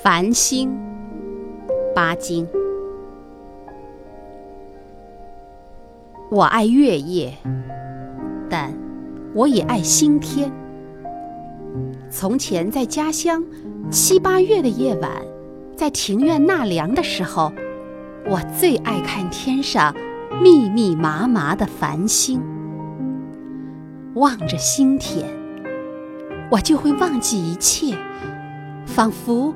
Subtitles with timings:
[0.00, 0.70] 繁星，
[1.92, 2.46] 巴金。
[6.30, 7.34] 我爱月夜，
[8.48, 8.72] 但
[9.34, 10.52] 我也爱星天。
[12.08, 13.42] 从前在家乡，
[13.90, 15.10] 七八月的夜晚，
[15.76, 17.50] 在庭院纳凉的时候，
[18.30, 19.92] 我最爱看天上
[20.40, 22.40] 密密麻麻的繁星。
[24.14, 25.26] 望着星天，
[26.52, 27.96] 我就会忘记一切，
[28.86, 29.52] 仿佛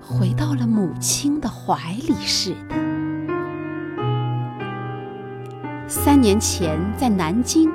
[0.00, 2.76] 回到了母亲的怀里似的。
[5.86, 7.70] 三年前在南京，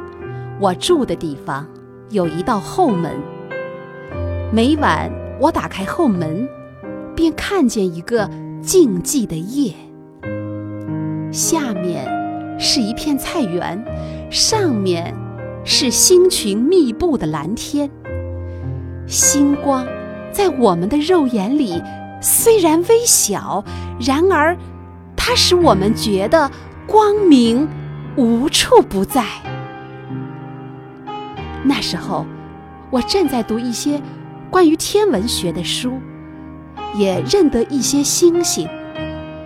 [0.59, 1.65] 我住的地方
[2.09, 3.11] 有一道后门。
[4.51, 6.47] 每晚我打开后门，
[7.15, 8.29] 便看见一个
[8.61, 9.73] 静寂的夜，
[11.31, 12.07] 下面
[12.59, 13.83] 是一片菜园，
[14.29, 15.13] 上面。
[15.67, 17.89] 是星群密布的蓝天，
[19.07, 19.83] 星光
[20.31, 21.81] 在我们的肉眼里
[22.25, 23.63] 虽然微小，
[23.99, 24.57] 然而
[25.15, 26.49] 它使我们觉得
[26.87, 27.69] 光明
[28.15, 29.23] 无处不在。
[31.63, 32.25] 那时候，
[32.89, 34.01] 我正在读一些
[34.49, 36.01] 关于天文学的书，
[36.95, 38.67] 也认得一些星星，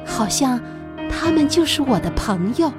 [0.06, 0.58] 好像
[1.12, 2.72] 他们就是我的朋友。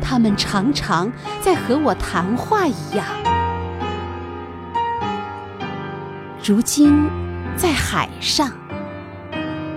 [0.00, 3.04] 他们常常在和我谈话一样。
[6.44, 7.08] 如今
[7.56, 8.52] 在海上，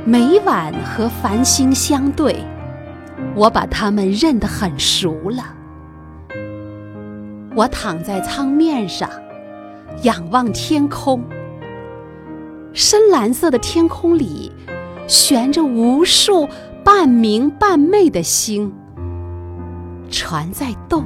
[0.07, 2.41] 每晚和繁星相对，
[3.35, 5.53] 我把它们认得很熟了。
[7.53, 9.09] 我躺在舱面上，
[10.03, 11.21] 仰望天空，
[12.71, 14.49] 深蓝色的天空里
[15.09, 16.47] 悬着无数
[16.85, 18.73] 半明半昧的星。
[20.09, 21.03] 船在动，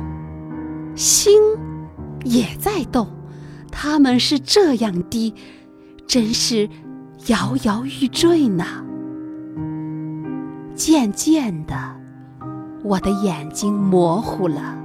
[0.93, 1.41] 星
[2.23, 3.07] 也在动，
[3.71, 5.33] 他们是这样低，
[6.05, 6.69] 真是
[7.25, 8.63] 摇摇欲坠呢。
[10.75, 11.75] 渐渐的，
[12.83, 14.75] 我的眼睛模糊了，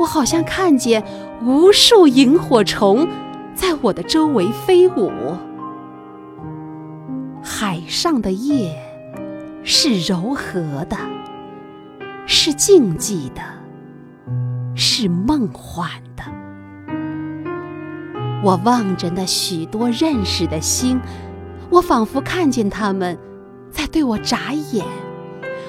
[0.00, 1.04] 我好像看见
[1.42, 3.08] 无数萤火虫
[3.54, 5.10] 在我的周围飞舞。
[7.42, 8.76] 海上的夜
[9.62, 10.96] 是柔和的。
[12.26, 13.42] 是静寂的，
[14.74, 16.22] 是梦幻的。
[18.42, 20.98] 我望着那许多认识的星，
[21.68, 23.18] 我仿佛看见他们
[23.74, 24.86] 在对我眨眼，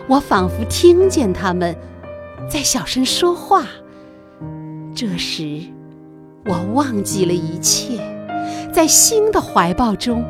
[0.07, 1.75] 我仿佛听见他们
[2.47, 3.65] 在小声说话。
[4.95, 5.59] 这时，
[6.45, 7.99] 我忘记了一切，
[8.71, 10.23] 在新的怀抱中，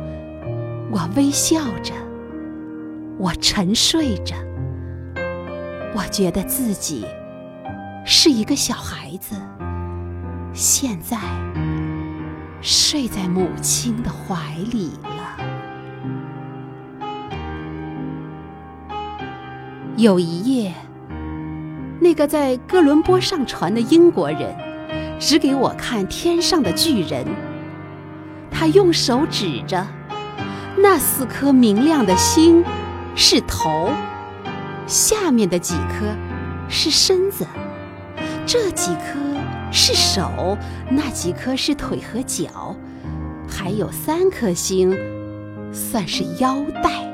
[0.90, 1.92] 我微笑着，
[3.18, 4.34] 我沉睡着。
[5.94, 7.04] 我觉得自己
[8.06, 9.36] 是一个小孩子，
[10.54, 11.18] 现在
[12.62, 15.45] 睡在母亲的怀里了。
[19.96, 20.74] 有一夜，
[22.00, 24.54] 那个在哥伦布上船的英国人
[25.18, 27.24] 指给我看天上的巨人，
[28.50, 29.86] 他用手指着
[30.76, 32.62] 那四颗明亮的星，
[33.14, 33.90] 是头。
[34.86, 36.04] 下面的几颗
[36.68, 37.46] 是身子，
[38.44, 39.18] 这几颗
[39.72, 40.58] 是手，
[40.90, 42.76] 那几颗是腿和脚，
[43.48, 44.94] 还有三颗星，
[45.72, 47.05] 算是腰带。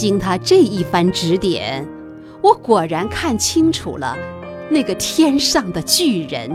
[0.00, 1.86] 经他这一番指点
[2.40, 4.16] 我果然看清楚了
[4.70, 6.50] 那个天上的巨人。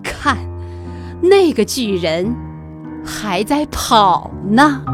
[0.00, 0.38] 看
[1.20, 2.32] 那个巨人
[3.04, 4.84] 还在跑呢。